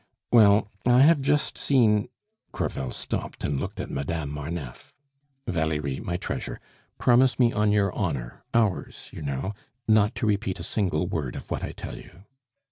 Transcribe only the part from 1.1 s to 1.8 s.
just